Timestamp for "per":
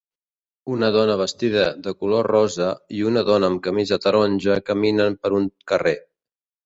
5.25-5.33